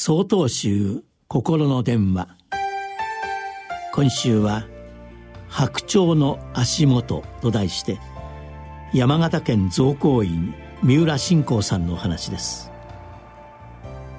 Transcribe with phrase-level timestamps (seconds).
[0.00, 2.28] 総統集心の電話。
[3.92, 4.64] 今週は
[5.50, 7.98] 「白鳥の足元」と題して
[8.94, 12.70] 山形県造光院三浦信仰さんのお話です。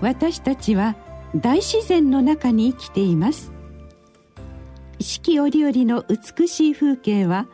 [0.01, 0.97] 私たちは
[1.33, 3.53] 大自然の中に生きています。
[4.99, 7.47] 四季折々の美しい風景は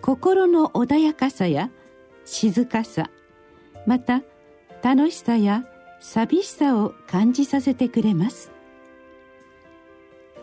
[0.00, 1.70] 心の穏やかさや
[2.24, 3.08] 静かさ
[3.86, 4.22] また
[4.82, 5.64] 楽しさや
[6.02, 8.50] 寂しさを感じさせてくれます。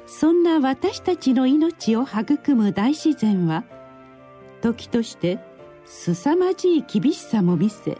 [0.05, 3.65] そんな私たちの命を育む大自然は
[4.61, 5.37] 時として
[5.85, 7.97] 凄まじい厳しさも見せ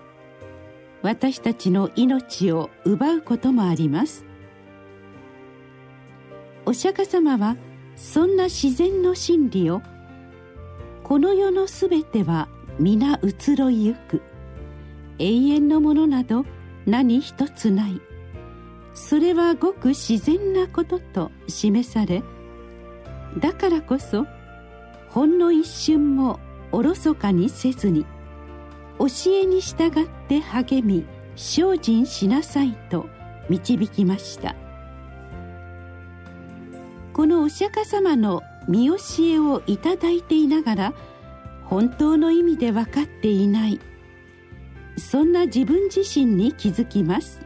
[1.04, 4.26] 私たちの命を奪うこともあります。
[6.66, 7.58] お釈迦様は
[7.96, 9.82] そんな自然の真理を
[11.04, 12.48] この世のすべては
[12.80, 14.22] 皆移ろいゆく
[15.20, 16.46] 永遠のものなど
[16.86, 18.02] 何一つない。
[18.94, 22.22] それはごく自然なことと示され
[23.38, 24.26] だからこそ
[25.10, 26.40] ほんの一瞬も
[26.72, 28.06] おろそかにせずに
[28.98, 31.06] 教えに従って励み
[31.36, 33.08] 精進しなさいと
[33.48, 34.56] 導きました。
[37.14, 40.94] このお釈迦様の見教えをいただいていながら
[41.66, 43.80] 本当の意味で分かっていない
[45.00, 47.42] そんな自分自身に気づきます。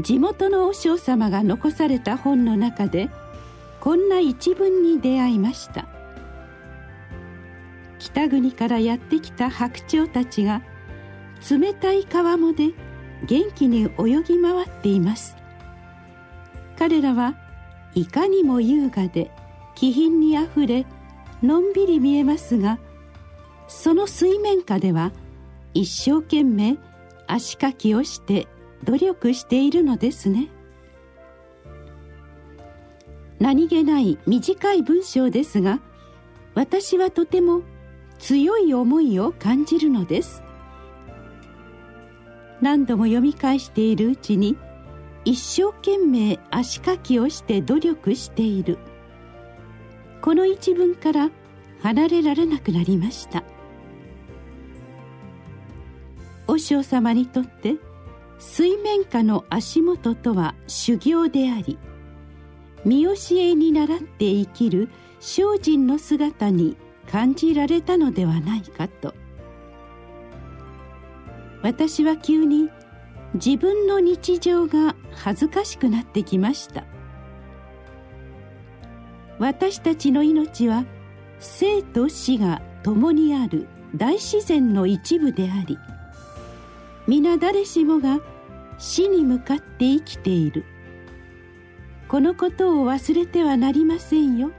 [0.00, 3.10] 地元の和尚様が残された本の中で
[3.80, 5.86] こんな一文に出会いました。
[7.98, 10.62] 北国からやってきた白鳥たちが
[11.50, 12.72] 冷たい川面で
[13.26, 15.36] 元気に泳ぎ回っています。
[16.76, 17.34] 彼らは
[17.94, 19.30] いかにも優雅で
[19.74, 20.86] 気品にあふれ
[21.42, 22.78] のんびり見えますが
[23.66, 25.12] その水面下では
[25.72, 26.76] 一生懸命
[27.26, 28.46] 足かきをして
[28.84, 30.48] 努力しているのですね。
[33.40, 35.80] 何気ない短い文章ですが
[36.54, 37.62] 私はとても
[38.18, 40.42] 強い思いを感じるのです。
[42.60, 44.56] 何度も読み返しているうちに
[45.24, 48.78] 一生懸命足かきをして努力している。
[50.22, 51.30] この一文から
[51.82, 53.42] 離れられなくなりました。
[56.54, 57.76] 和尚様にとって
[58.38, 61.78] 水面下の足元とは修行であり
[62.84, 64.88] 見教えに倣って生きる
[65.18, 66.76] 精進の姿に
[67.10, 69.14] 感じられたのではないかと。
[71.62, 72.68] 私は急に
[73.34, 76.84] 自分の日常が恥ずかしくなってきました。
[79.38, 80.84] 私たちの命は
[81.40, 83.66] 生と死が共にある
[83.96, 85.78] 大自然の一部であり
[87.06, 88.20] 皆誰しもが
[88.78, 90.64] 死に向かって生きている。
[92.08, 94.52] このことを忘れてはなりませんよ。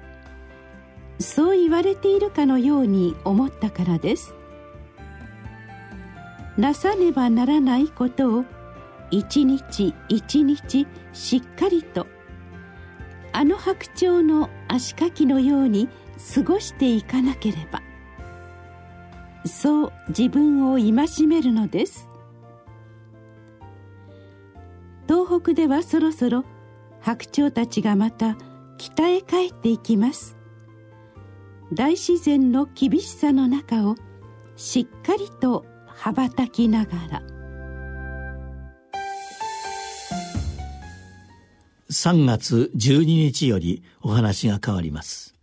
[1.20, 4.34] そう言われているかのように思ったからです。
[6.58, 8.46] なさねばならないことを
[9.12, 12.08] 一日一日しっかりと
[13.34, 15.90] あの白鳥の足かきのように
[16.34, 17.82] 過ごしていかなければ。
[19.46, 22.10] そう自分を戒めるのです。
[25.46, 26.44] 東北ではそろそろ
[27.02, 28.36] 白鳥たちがまた
[28.80, 30.36] 北へ帰っていきます。
[31.72, 33.96] 大自然の厳しさの中を
[34.56, 37.22] しっかりと羽ばたきながら。
[41.92, 45.34] 3月12日よりお話が変わります。